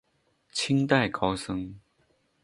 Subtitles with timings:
[0.51, 1.75] 清代高僧。